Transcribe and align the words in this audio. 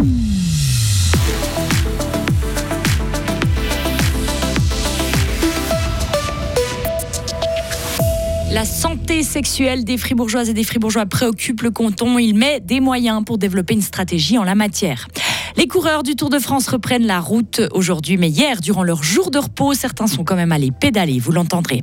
La 0.00 0.04
santé 8.64 9.22
sexuelle 9.22 9.84
des 9.84 9.98
fribourgeoises 9.98 10.48
et 10.48 10.54
des 10.54 10.64
fribourgeois 10.64 11.06
préoccupe 11.06 11.62
le 11.62 11.70
canton. 11.70 12.18
Il 12.18 12.34
met 12.34 12.60
des 12.60 12.80
moyens 12.80 13.24
pour 13.24 13.38
développer 13.38 13.74
une 13.74 13.82
stratégie 13.82 14.38
en 14.38 14.44
la 14.44 14.54
matière. 14.54 15.08
Les 15.58 15.66
coureurs 15.66 16.04
du 16.04 16.14
Tour 16.14 16.30
de 16.30 16.38
France 16.38 16.68
reprennent 16.68 17.04
la 17.04 17.18
route 17.18 17.62
aujourd'hui, 17.72 18.16
mais 18.16 18.28
hier, 18.28 18.60
durant 18.60 18.84
leur 18.84 19.02
jour 19.02 19.32
de 19.32 19.38
repos, 19.38 19.74
certains 19.74 20.06
sont 20.06 20.22
quand 20.22 20.36
même 20.36 20.52
allés 20.52 20.70
pédaler, 20.70 21.18
vous 21.18 21.32
l'entendrez. 21.32 21.80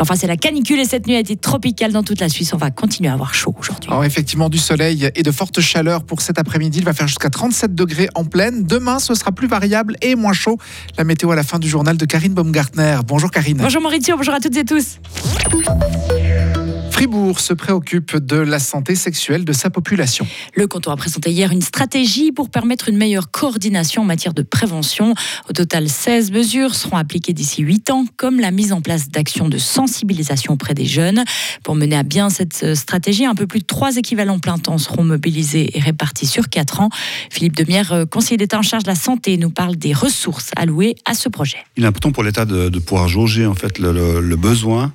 Enfin, 0.00 0.14
c'est 0.16 0.26
la 0.26 0.38
canicule 0.38 0.80
et 0.80 0.86
cette 0.86 1.06
nuit 1.06 1.14
a 1.14 1.18
été 1.18 1.36
tropicale 1.36 1.92
dans 1.92 2.02
toute 2.02 2.20
la 2.20 2.30
Suisse. 2.30 2.54
On 2.54 2.56
va 2.56 2.70
continuer 2.70 3.10
à 3.10 3.12
avoir 3.12 3.34
chaud 3.34 3.54
aujourd'hui. 3.60 3.90
Alors 3.90 4.02
effectivement, 4.06 4.48
du 4.48 4.56
soleil 4.56 5.10
et 5.14 5.22
de 5.22 5.30
fortes 5.30 5.60
chaleurs 5.60 6.04
pour 6.04 6.22
cet 6.22 6.38
après-midi. 6.38 6.78
Il 6.78 6.86
va 6.86 6.94
faire 6.94 7.06
jusqu'à 7.06 7.28
37 7.28 7.74
degrés 7.74 8.08
en 8.14 8.24
pleine. 8.24 8.64
Demain, 8.64 8.98
ce 8.98 9.12
sera 9.12 9.30
plus 9.30 9.46
variable 9.46 9.96
et 10.00 10.14
moins 10.14 10.32
chaud. 10.32 10.56
La 10.96 11.04
météo 11.04 11.30
à 11.30 11.36
la 11.36 11.42
fin 11.42 11.58
du 11.58 11.68
journal 11.68 11.98
de 11.98 12.06
Karine 12.06 12.32
Baumgartner. 12.32 13.00
Bonjour 13.06 13.30
Karine. 13.30 13.58
Bonjour 13.58 13.82
Maurizio, 13.82 14.16
bonjour 14.16 14.32
à 14.32 14.40
toutes 14.40 14.56
et 14.56 14.64
tous. 14.64 15.00
Fribourg 16.98 17.38
se 17.38 17.52
préoccupe 17.52 18.16
de 18.16 18.38
la 18.38 18.58
santé 18.58 18.96
sexuelle 18.96 19.44
de 19.44 19.52
sa 19.52 19.70
population. 19.70 20.26
Le 20.56 20.66
canton 20.66 20.90
a 20.90 20.96
présenté 20.96 21.30
hier 21.30 21.52
une 21.52 21.62
stratégie 21.62 22.32
pour 22.32 22.50
permettre 22.50 22.88
une 22.88 22.96
meilleure 22.96 23.30
coordination 23.30 24.02
en 24.02 24.04
matière 24.04 24.34
de 24.34 24.42
prévention. 24.42 25.14
Au 25.48 25.52
total, 25.52 25.88
16 25.88 26.32
mesures 26.32 26.74
seront 26.74 26.96
appliquées 26.96 27.34
d'ici 27.34 27.62
8 27.62 27.90
ans, 27.90 28.04
comme 28.16 28.40
la 28.40 28.50
mise 28.50 28.72
en 28.72 28.80
place 28.80 29.10
d'actions 29.10 29.48
de 29.48 29.58
sensibilisation 29.58 30.54
auprès 30.54 30.74
des 30.74 30.86
jeunes. 30.86 31.22
Pour 31.62 31.76
mener 31.76 31.94
à 31.94 32.02
bien 32.02 32.30
cette 32.30 32.74
stratégie, 32.74 33.26
un 33.26 33.36
peu 33.36 33.46
plus 33.46 33.60
de 33.60 33.66
3 33.66 33.98
équivalents 33.98 34.40
plein 34.40 34.58
temps 34.58 34.78
seront 34.78 35.04
mobilisés 35.04 35.78
et 35.78 35.80
répartis 35.80 36.26
sur 36.26 36.48
4 36.48 36.80
ans. 36.80 36.88
Philippe 37.30 37.54
Demière, 37.54 37.92
euh, 37.92 38.06
conseiller 38.06 38.38
d'État 38.38 38.58
en 38.58 38.62
charge 38.62 38.82
de 38.82 38.88
la 38.88 38.96
santé, 38.96 39.36
nous 39.36 39.50
parle 39.50 39.76
des 39.76 39.92
ressources 39.92 40.50
allouées 40.56 40.96
à 41.04 41.14
ce 41.14 41.28
projet. 41.28 41.58
Il 41.76 41.84
est 41.84 41.86
important 41.86 42.10
pour 42.10 42.24
l'État 42.24 42.44
de, 42.44 42.76
pouvoir 42.80 43.06
jauger 43.06 43.46
en 43.46 43.54
fait 43.54 43.78
le, 43.78 44.20
le 44.20 44.36
besoin. 44.36 44.92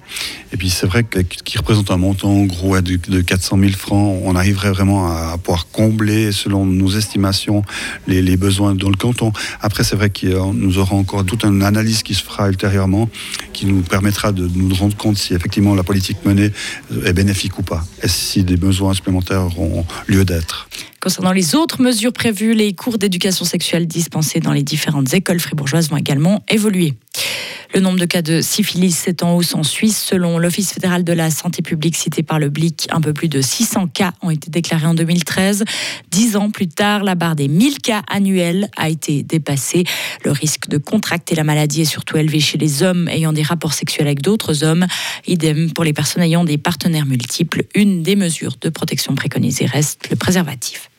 Et 0.53 0.57
puis 0.57 0.69
c'est 0.69 0.85
vrai 0.85 1.03
qu'il 1.03 1.57
représente 1.57 1.89
un 1.89 1.97
montant 1.97 2.43
gros 2.43 2.79
de 2.79 3.21
400 3.21 3.57
000 3.57 3.71
francs, 3.71 4.21
on 4.23 4.35
arriverait 4.35 4.69
vraiment 4.69 5.07
à 5.07 5.35
pouvoir 5.39 5.67
combler, 5.71 6.31
selon 6.31 6.63
nos 6.63 6.91
estimations, 6.91 7.63
les, 8.07 8.37
besoins 8.37 8.75
dans 8.75 8.89
le 8.89 8.95
canton. 8.95 9.33
Après, 9.61 9.83
c'est 9.83 9.95
vrai 9.95 10.11
que 10.11 10.27
nous 10.53 10.77
aurons 10.77 10.99
encore 10.99 11.25
toute 11.25 11.43
une 11.43 11.63
analyse 11.63 12.03
qui 12.03 12.13
se 12.13 12.23
fera 12.23 12.49
ultérieurement, 12.49 13.09
qui 13.51 13.65
nous 13.65 13.81
permettra 13.81 14.31
de 14.31 14.47
nous 14.53 14.75
rendre 14.75 14.95
compte 14.95 15.17
si 15.17 15.33
effectivement 15.33 15.73
la 15.73 15.83
politique 15.83 16.23
menée 16.23 16.51
est 17.03 17.13
bénéfique 17.13 17.57
ou 17.57 17.63
pas, 17.63 17.83
et 18.03 18.07
si 18.07 18.43
des 18.43 18.57
besoins 18.57 18.93
supplémentaires 18.93 19.45
auront 19.45 19.85
lieu 20.07 20.23
d'être. 20.23 20.69
Concernant 21.01 21.31
les 21.31 21.55
autres 21.55 21.81
mesures 21.81 22.13
prévues, 22.13 22.53
les 22.53 22.73
cours 22.73 22.99
d'éducation 22.99 23.43
sexuelle 23.43 23.87
dispensés 23.87 24.39
dans 24.39 24.53
les 24.53 24.63
différentes 24.63 25.13
écoles 25.15 25.39
fribourgeoises 25.39 25.89
vont 25.89 25.97
également 25.97 26.43
évoluer. 26.47 26.93
Le 27.73 27.79
nombre 27.79 27.97
de 27.97 28.05
cas 28.05 28.21
de 28.21 28.39
syphilis 28.41 29.07
est 29.07 29.23
en 29.23 29.35
hausse 29.35 29.55
en 29.55 29.63
Suisse. 29.63 29.97
Selon 29.97 30.37
l'Office 30.37 30.73
fédéral 30.73 31.03
de 31.03 31.11
la 31.11 31.31
santé 31.31 31.63
publique 31.63 31.95
cité 31.95 32.21
par 32.21 32.37
le 32.37 32.49
BLIC, 32.49 32.87
un 32.91 33.01
peu 33.01 33.13
plus 33.13 33.29
de 33.29 33.41
600 33.41 33.87
cas 33.87 34.13
ont 34.21 34.29
été 34.29 34.51
déclarés 34.51 34.85
en 34.85 34.93
2013. 34.93 35.65
Dix 36.11 36.35
ans 36.35 36.51
plus 36.51 36.67
tard, 36.67 37.03
la 37.03 37.15
barre 37.15 37.35
des 37.35 37.47
1000 37.47 37.79
cas 37.79 38.03
annuels 38.07 38.69
a 38.77 38.89
été 38.89 39.23
dépassée. 39.23 39.85
Le 40.23 40.29
risque 40.29 40.67
de 40.67 40.77
contracter 40.77 41.33
la 41.33 41.43
maladie 41.43 41.81
est 41.81 41.85
surtout 41.85 42.17
élevé 42.17 42.39
chez 42.39 42.59
les 42.59 42.83
hommes 42.83 43.07
ayant 43.09 43.33
des 43.33 43.41
rapports 43.41 43.73
sexuels 43.73 44.05
avec 44.05 44.21
d'autres 44.21 44.63
hommes. 44.63 44.85
Idem 45.25 45.71
pour 45.71 45.83
les 45.83 45.93
personnes 45.93 46.21
ayant 46.21 46.43
des 46.43 46.59
partenaires 46.59 47.07
multiples. 47.07 47.63
Une 47.73 48.03
des 48.03 48.15
mesures 48.15 48.57
de 48.61 48.69
protection 48.69 49.15
préconisées 49.15 49.65
reste 49.65 50.11
le 50.11 50.15
préservatif. 50.15 50.91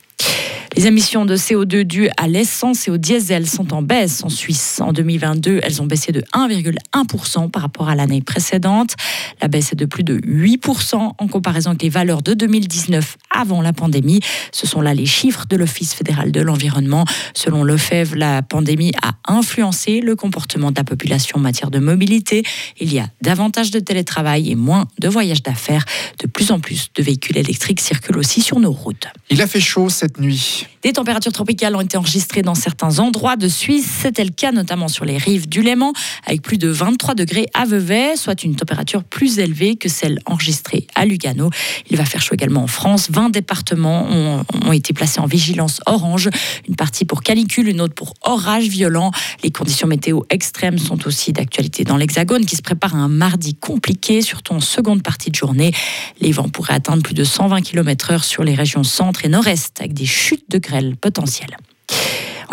Les 0.77 0.89
émissions 0.89 1.25
de 1.25 1.37
CO2 1.37 1.85
dues 1.85 2.09
à 2.17 2.27
l'essence 2.27 2.89
et 2.89 2.91
au 2.91 2.97
diesel 2.97 3.49
sont 3.49 3.73
en 3.73 3.81
baisse 3.81 4.25
en 4.25 4.29
Suisse. 4.29 4.81
En 4.81 4.93
2022, 4.93 5.61
elles 5.63 5.81
ont 5.81 5.87
baissé 5.87 6.11
de 6.11 6.21
1,1% 6.35 7.49
par 7.49 7.63
rapport 7.63 7.89
à 7.89 7.95
l'année 7.95 8.21
précédente. 8.21 8.97
La 9.41 9.47
baisse 9.47 9.73
est 9.73 9.77
de 9.77 9.85
plus 9.85 10.03
de 10.03 10.19
8% 10.19 10.97
en 10.97 11.29
comparaison 11.29 11.71
avec 11.71 11.83
les 11.83 11.89
valeurs 11.91 12.23
de 12.23 12.35
2019 12.35 13.17
avant 13.31 13.63
la 13.63 13.73
pandémie. 13.73 14.19
Ce 14.51 14.67
sont 14.67 14.81
là 14.81 14.95
les 14.95 15.07
chiffres 15.07 15.47
de 15.49 15.57
l'Office 15.57 15.95
fédéral 15.95 16.33
de 16.33 16.41
l'environnement. 16.41 17.05
Selon 17.35 17.63
l'OFEV, 17.63 18.17
la 18.17 18.43
pandémie 18.43 18.93
a 19.01 19.13
influencé 19.33 20.01
le 20.01 20.17
comportement 20.17 20.73
de 20.73 20.77
la 20.77 20.85
population 20.85 21.39
en 21.39 21.41
matière 21.41 21.71
de 21.71 21.79
mobilité. 21.79 22.43
Il 22.81 22.93
y 22.93 22.99
a 22.99 23.07
davantage 23.23 23.71
de 23.71 23.79
télétravail 23.79 24.51
et 24.51 24.57
moins 24.57 24.89
de 24.99 25.09
voyages 25.09 25.45
d'affaires. 25.45 25.85
De 26.19 26.27
plus 26.27 26.51
en 26.51 26.59
plus 26.59 26.89
de 26.97 27.03
véhicules 27.05 27.39
électriques 27.39 27.81
circulent 27.81 28.19
aussi 28.19 28.43
sur 28.43 28.59
nos 28.59 28.73
routes. 28.73 29.07
Il 29.31 29.41
a 29.41 29.47
fait 29.47 29.61
chaud 29.61 29.89
cette 29.89 30.19
nuit. 30.19 30.64
Des 30.83 30.93
températures 30.93 31.33
tropicales 31.33 31.75
ont 31.77 31.81
été 31.81 31.97
enregistrées 31.97 32.43
dans 32.43 32.55
certains 32.55 32.99
endroits 32.99 33.37
de 33.37 33.49
Suisse. 33.49 33.89
C'était 34.03 34.25
le 34.25 34.31
cas 34.31 34.53
notamment 34.53 34.89
sur 34.89 35.05
les 35.05 35.17
rives 35.17 35.49
du 35.49 35.63
Léman, 35.63 35.93
avec 36.27 36.43
plus 36.43 36.59
de 36.59 36.69
23 36.69 37.15
degrés 37.15 37.47
à 37.55 37.65
Vevey, 37.65 38.17
soit 38.17 38.45
une 38.45 38.55
température 38.55 39.03
plus 39.03 39.39
élevée 39.39 39.77
que 39.77 39.89
celle 39.89 40.21
enregistrée 40.27 40.87
à 40.95 41.07
Lugano. 41.07 41.51
Il 41.89 41.97
va 41.97 42.05
faire 42.05 42.21
chaud 42.21 42.35
également 42.35 42.63
en 42.63 42.67
France. 42.67 43.09
20 43.11 43.31
départements 43.31 44.07
ont, 44.11 44.45
ont 44.65 44.73
été 44.73 44.93
placés 44.93 45.21
en 45.21 45.27
vigilance 45.27 45.81
orange, 45.87 46.29
une 46.69 46.77
partie 46.77 47.05
pour 47.05 47.23
canicule, 47.23 47.69
une 47.69 47.81
autre 47.81 47.95
pour 47.95 48.15
orage 48.23 48.69
violent. 48.69 49.11
Les 49.43 49.51
conditions 49.51 49.89
météo 49.89 50.21
extrêmes 50.31 50.79
sont 50.79 51.07
aussi 51.07 51.33
d'actualité 51.33 51.85
dans 51.85 51.97
l'Hexagone, 51.97 52.45
qui 52.45 52.57
se 52.57 52.63
prépare 52.63 52.95
à 52.95 52.99
un 52.99 53.09
mardi 53.09 53.55
compliqué, 53.55 54.23
surtout 54.23 54.53
en 54.53 54.61
seconde 54.61 55.03
partie 55.03 55.31
de 55.31 55.35
journée. 55.35 55.73
Les 56.21 56.33
vents 56.33 56.49
pourraient 56.49 56.75
atteindre 56.75 57.03
plus 57.03 57.15
de 57.15 57.25
120 57.25 57.63
km/h 57.63 58.23
sur 58.23 58.45
les 58.45 58.55
régions 58.55 58.85
centre 58.85 59.25
et 59.25 59.29
nord-est, 59.29 59.81
avec 59.81 59.95
des 59.95 60.07
chutes 60.07 60.44
de 60.49 60.59
grêle 60.59 60.97
potentielles. 60.97 61.57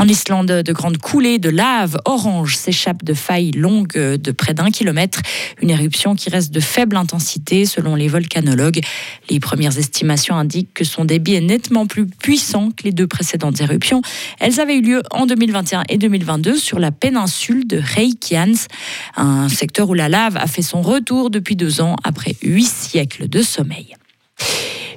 En 0.02 0.08
Islande, 0.08 0.52
de 0.52 0.74
grandes 0.74 0.98
coulées 0.98 1.38
de 1.38 1.50
lave 1.50 2.00
orange 2.06 2.56
s'échappent 2.56 3.04
de 3.04 3.14
failles 3.14 3.52
longues 3.52 3.94
de 3.94 4.32
près 4.32 4.56
d'un 4.56 4.72
kilomètre. 4.72 5.22
Une 5.62 5.70
éruption 5.70 6.16
qui 6.16 6.32
reste 6.32 6.52
de 6.52 6.60
faible 6.60 6.96
intensité 6.96 7.66
selon 7.66 7.94
les 7.94 8.08
volcanologues. 8.08 8.82
Les 9.30 9.40
premières 9.40 9.78
estimations 9.78 10.36
indiquent 10.36 10.74
que 10.74 10.84
son 10.84 11.06
débit 11.06 11.36
est 11.36 11.42
nettement 11.42 11.86
plus 11.86 12.08
puissant 12.08 12.72
que 12.72 12.84
les 12.84 12.92
deux 12.92 13.06
précédentes 13.06 13.62
éruptions. 13.62 14.02
Elles 14.40 14.60
avaient 14.60 14.78
eu 14.78 14.82
lieu 14.82 15.04
en 15.12 15.28
2021 15.28 15.84
et 15.88 16.00
2022 16.00 16.58
sur 16.58 16.80
la 16.80 16.92
péninsule 16.92 17.68
de 17.68 17.78
Reykjans, 17.78 18.66
un 19.18 19.50
secteur 19.50 19.90
où 19.90 19.94
la 19.94 20.10
lave 20.10 20.38
a 20.38 20.48
fait 20.48 20.64
son 20.64 20.82
retour 20.82 21.30
depuis 21.30 21.56
deux 21.56 21.80
ans 21.80 21.96
après 22.04 22.36
huit 22.42 22.66
siècles 22.66 23.28
de 23.28 23.44
sommeil. 23.44 23.96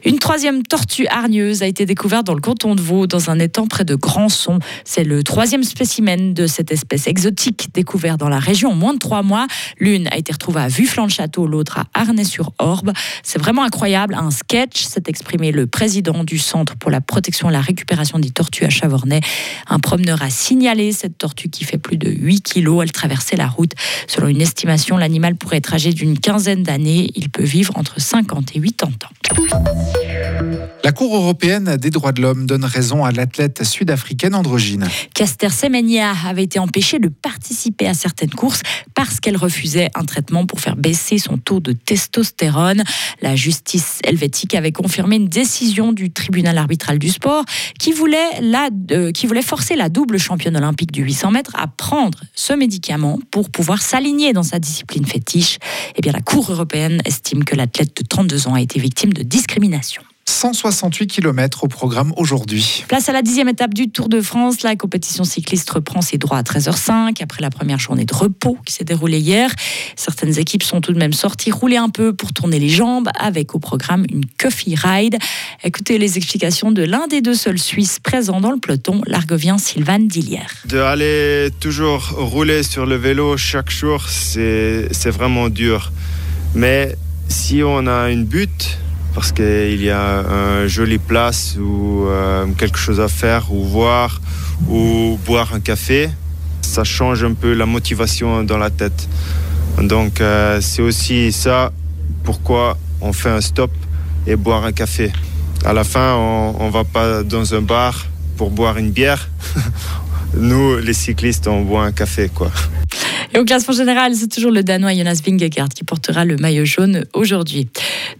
Une 0.04 0.18
troisième 0.18 0.62
tortue 0.62 1.06
hargneuse 1.06 1.62
a 1.62 1.66
été 1.66 1.86
découverte 1.86 2.26
dans 2.26 2.34
le 2.34 2.40
canton 2.42 2.74
de 2.74 2.80
Vaud, 2.82 3.06
dans 3.06 3.30
un 3.30 3.38
étang 3.38 3.66
près 3.66 3.86
de 3.86 3.94
Grandson. 3.94 4.58
C'est 4.84 5.02
le 5.02 5.22
troisième 5.22 5.64
spécimen 5.64 6.34
de 6.34 6.46
cette 6.46 6.70
espèce 6.70 7.06
exotique 7.06 7.68
découvert 7.72 8.18
dans 8.18 8.28
la 8.28 8.38
région 8.38 8.72
en 8.72 8.74
moins 8.74 8.92
de 8.92 8.98
trois 8.98 9.22
mois. 9.22 9.46
L'une 9.78 10.06
a 10.08 10.18
été 10.18 10.30
retrouvée 10.30 10.60
à 10.60 10.68
Vufflan-le-Château, 10.68 11.46
l'autre 11.46 11.78
à 11.78 11.86
Arnay-sur-Orbe. 11.94 12.92
C'est 13.22 13.38
vraiment 13.38 13.62
incroyable. 13.64 14.14
Un 14.14 14.30
sketch 14.30 14.82
s'est 14.84 15.04
exprimé 15.06 15.52
le 15.52 15.66
président 15.66 16.22
du 16.22 16.36
Centre 16.36 16.76
pour 16.76 16.90
la 16.90 17.00
protection 17.00 17.48
et 17.48 17.52
la 17.54 17.62
récupération 17.62 18.18
des 18.18 18.30
tortues 18.30 18.66
à 18.66 18.70
Chavornay. 18.70 19.20
Un 19.68 19.78
promeneur 19.78 20.22
a 20.22 20.28
signalé 20.28 20.92
cette 20.92 21.16
tortue 21.16 21.48
qui 21.48 21.64
fait 21.64 21.78
plus 21.78 21.96
de 21.96 22.10
8 22.10 22.42
kilos. 22.42 22.82
Elle 22.82 22.92
traversait 22.92 23.36
la 23.36 23.48
route. 23.48 23.72
Selon 24.06 24.28
une 24.28 24.42
estimation, 24.42 24.98
l'animal 24.98 25.34
pourrait 25.36 25.56
être 25.56 25.72
âgé 25.72 25.94
d'une 25.94 26.18
quinzaine 26.18 26.62
d'années. 26.62 27.10
Il 27.14 27.30
peut 27.30 27.42
vivre 27.42 27.72
entre 27.78 27.98
50 27.98 28.54
et 28.54 28.60
80 28.60 28.86
ans. 29.06 29.93
La 30.84 30.92
Cour 30.92 31.16
européenne 31.16 31.78
des 31.78 31.88
droits 31.88 32.12
de 32.12 32.20
l'homme 32.20 32.44
donne 32.44 32.66
raison 32.66 33.06
à 33.06 33.10
l'athlète 33.10 33.64
sud-africaine 33.64 34.34
androgyne. 34.34 34.86
Caster 35.14 35.48
Semenya 35.48 36.12
avait 36.26 36.42
été 36.42 36.58
empêchée 36.58 36.98
de 36.98 37.08
participer 37.08 37.86
à 37.86 37.94
certaines 37.94 38.30
courses 38.30 38.60
parce 38.92 39.18
qu'elle 39.18 39.38
refusait 39.38 39.88
un 39.94 40.04
traitement 40.04 40.44
pour 40.44 40.60
faire 40.60 40.76
baisser 40.76 41.16
son 41.16 41.38
taux 41.38 41.60
de 41.60 41.72
testostérone. 41.72 42.84
La 43.22 43.34
justice 43.34 44.00
helvétique 44.04 44.54
avait 44.54 44.72
confirmé 44.72 45.16
une 45.16 45.28
décision 45.28 45.92
du 45.92 46.12
tribunal 46.12 46.58
arbitral 46.58 46.98
du 46.98 47.08
sport 47.08 47.44
qui 47.78 47.92
voulait, 47.92 48.40
la, 48.42 48.68
euh, 48.90 49.10
qui 49.10 49.26
voulait 49.26 49.40
forcer 49.40 49.76
la 49.76 49.88
double 49.88 50.18
championne 50.18 50.56
olympique 50.56 50.92
du 50.92 51.02
800 51.02 51.30
mètres 51.30 51.52
à 51.54 51.66
prendre 51.66 52.20
ce 52.34 52.52
médicament 52.52 53.18
pour 53.30 53.48
pouvoir 53.48 53.80
s'aligner 53.80 54.34
dans 54.34 54.42
sa 54.42 54.58
discipline 54.58 55.06
fétiche. 55.06 55.58
Eh 55.96 56.02
bien, 56.02 56.12
la 56.12 56.20
Cour 56.20 56.52
européenne 56.52 57.00
estime 57.06 57.42
que 57.44 57.56
l'athlète 57.56 57.96
de 57.96 58.06
32 58.06 58.48
ans 58.48 58.54
a 58.54 58.60
été 58.60 58.78
victime 58.78 59.14
de 59.14 59.22
discrimination. 59.22 59.83
168 60.26 61.06
km 61.06 61.64
au 61.64 61.68
programme 61.68 62.12
aujourd'hui. 62.16 62.84
Place 62.88 63.08
à 63.08 63.12
la 63.12 63.22
dixième 63.22 63.48
étape 63.48 63.74
du 63.74 63.90
Tour 63.90 64.08
de 64.08 64.20
France. 64.20 64.62
La 64.62 64.74
compétition 64.74 65.24
cycliste 65.24 65.70
reprend 65.70 66.00
ses 66.00 66.18
droits 66.18 66.38
à 66.38 66.42
13h05 66.42 67.22
après 67.22 67.42
la 67.42 67.50
première 67.50 67.78
journée 67.78 68.04
de 68.04 68.14
repos 68.14 68.58
qui 68.64 68.72
s'est 68.72 68.84
déroulée 68.84 69.18
hier. 69.18 69.50
Certaines 69.96 70.38
équipes 70.38 70.62
sont 70.62 70.80
tout 70.80 70.92
de 70.92 70.98
même 70.98 71.12
sorties 71.12 71.50
rouler 71.50 71.76
un 71.76 71.90
peu 71.90 72.14
pour 72.14 72.32
tourner 72.32 72.58
les 72.58 72.68
jambes 72.68 73.08
avec 73.18 73.54
au 73.54 73.58
programme 73.58 74.04
une 74.10 74.24
coffee 74.38 74.74
ride. 74.74 75.18
Écoutez 75.62 75.98
les 75.98 76.16
explications 76.16 76.72
de 76.72 76.82
l'un 76.82 77.06
des 77.06 77.20
deux 77.20 77.34
seuls 77.34 77.58
Suisses 77.58 77.98
présents 77.98 78.40
dans 78.40 78.50
le 78.50 78.58
peloton, 78.58 79.02
l'argovien 79.06 79.58
Sylvain 79.58 79.98
Dillier. 79.98 80.40
De 80.66 80.78
aller 80.78 81.50
toujours 81.60 82.10
rouler 82.16 82.62
sur 82.62 82.86
le 82.86 82.96
vélo 82.96 83.36
chaque 83.36 83.70
jour, 83.70 84.08
c'est 84.08 85.10
vraiment 85.10 85.48
dur. 85.48 85.92
Mais 86.54 86.96
si 87.28 87.62
on 87.62 87.86
a 87.86 88.10
une 88.10 88.24
but, 88.24 88.78
parce 89.14 89.32
qu'il 89.32 89.82
y 89.82 89.90
a 89.90 90.24
une 90.62 90.66
jolie 90.66 90.98
place 90.98 91.56
ou 91.58 92.06
euh, 92.06 92.46
quelque 92.58 92.78
chose 92.78 93.00
à 93.00 93.08
faire 93.08 93.52
ou 93.52 93.64
voir 93.64 94.20
ou 94.68 95.18
boire 95.24 95.54
un 95.54 95.60
café. 95.60 96.10
Ça 96.62 96.84
change 96.84 97.22
un 97.22 97.34
peu 97.34 97.54
la 97.54 97.66
motivation 97.66 98.42
dans 98.42 98.58
la 98.58 98.70
tête. 98.70 99.08
Donc 99.80 100.20
euh, 100.20 100.60
c'est 100.60 100.82
aussi 100.82 101.32
ça 101.32 101.72
pourquoi 102.24 102.76
on 103.00 103.12
fait 103.12 103.30
un 103.30 103.40
stop 103.40 103.70
et 104.26 104.36
boire 104.36 104.64
un 104.64 104.72
café. 104.72 105.12
À 105.64 105.72
la 105.72 105.84
fin, 105.84 106.14
on 106.14 106.66
ne 106.66 106.70
va 106.70 106.84
pas 106.84 107.22
dans 107.22 107.54
un 107.54 107.62
bar 107.62 108.06
pour 108.36 108.50
boire 108.50 108.76
une 108.78 108.90
bière. 108.90 109.28
Nous, 110.36 110.78
les 110.78 110.92
cyclistes, 110.92 111.46
on 111.46 111.62
boit 111.62 111.84
un 111.84 111.92
café, 111.92 112.28
quoi. 112.28 112.50
Et 113.34 113.38
au 113.40 113.44
classement 113.44 113.74
général, 113.74 114.14
c'est 114.14 114.28
toujours 114.28 114.52
le 114.52 114.62
Danois 114.62 114.94
Jonas 114.94 115.20
Vingegaard 115.26 115.68
qui 115.68 115.82
portera 115.82 116.24
le 116.24 116.36
maillot 116.36 116.64
jaune 116.64 117.04
aujourd'hui. 117.14 117.66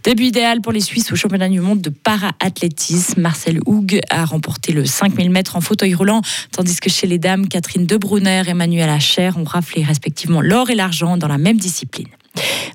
Début 0.03 0.25
idéal 0.25 0.59
pour 0.59 0.73
les 0.73 0.81
Suisses 0.81 1.09
au 1.13 1.15
championnat 1.15 1.47
du 1.47 1.61
monde 1.61 1.79
de 1.79 1.89
para-athlétisme. 1.89 3.21
Marcel 3.21 3.59
Houg 3.65 4.01
a 4.09 4.25
remporté 4.25 4.73
le 4.73 4.85
5000 4.85 5.29
mètres 5.29 5.55
en 5.55 5.61
fauteuil 5.61 5.93
roulant, 5.93 6.21
tandis 6.51 6.81
que 6.81 6.89
chez 6.89 7.07
les 7.07 7.17
dames, 7.17 7.47
Catherine 7.47 7.85
Debrunner 7.85 8.43
et 8.45 8.49
Emmanuel 8.49 8.89
Acher 8.89 9.31
ont 9.37 9.45
raflé 9.45 9.83
respectivement 9.83 10.41
l'or 10.41 10.69
et 10.69 10.75
l'argent 10.75 11.15
dans 11.15 11.29
la 11.29 11.37
même 11.37 11.57
discipline. 11.57 12.07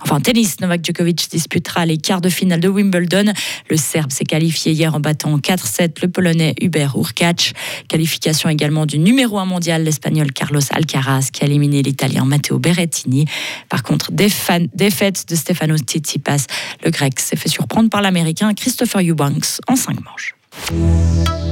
Enfin, 0.00 0.20
tennis, 0.20 0.60
Novak 0.60 0.84
Djokovic 0.84 1.28
disputera 1.30 1.86
les 1.86 1.96
quarts 1.96 2.20
de 2.20 2.28
finale 2.28 2.60
de 2.60 2.68
Wimbledon. 2.68 3.32
Le 3.68 3.76
Serbe 3.76 4.10
s'est 4.10 4.24
qualifié 4.24 4.72
hier 4.72 4.94
en 4.94 5.00
battant 5.00 5.36
4-7 5.38 6.02
le 6.02 6.08
Polonais 6.08 6.54
Hubert 6.60 6.96
Urkacz. 6.96 7.52
Qualification 7.88 8.48
également 8.48 8.86
du 8.86 8.98
numéro 8.98 9.38
1 9.38 9.44
mondial, 9.44 9.84
l'Espagnol 9.84 10.32
Carlos 10.32 10.60
Alcaraz, 10.70 11.28
qui 11.32 11.44
a 11.44 11.46
éliminé 11.46 11.82
l'Italien 11.82 12.24
Matteo 12.24 12.58
Berrettini. 12.58 13.26
Par 13.68 13.82
contre, 13.82 14.10
défaite 14.12 15.28
de 15.28 15.34
Stefano 15.36 15.76
Tsitsipas. 15.76 16.46
Le 16.84 16.90
Grec 16.90 17.20
s'est 17.20 17.36
fait 17.36 17.48
surprendre 17.48 17.90
par 17.90 18.02
l'Américain 18.02 18.52
Christopher 18.54 19.02
Eubanks 19.02 19.60
en 19.68 19.76
5 19.76 19.96
manches. 20.04 20.34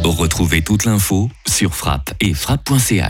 Retrouvez 0.05 0.63
toute 0.63 0.85
l'info 0.85 1.31
sur 1.47 1.75
frappe 1.75 2.13
et 2.21 2.35
frappe.ch. 2.35 3.05